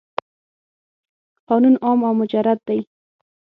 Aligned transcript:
قانون 1.49 1.75
عام 1.83 1.99
او 2.07 2.13
مجرد 2.21 2.59
دی. 2.67 2.79